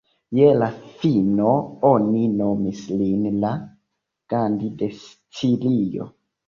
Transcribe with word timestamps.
Je 0.37 0.45
la 0.61 0.69
fino, 1.03 1.51
oni 1.91 2.23
nomis 2.39 2.83
lin 3.03 3.31
la 3.45 3.55
"Gandhi 4.35 4.75
de 4.83 4.93
Sicilio". 5.07 6.15